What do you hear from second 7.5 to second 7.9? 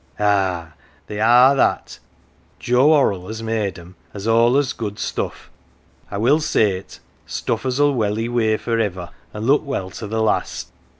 as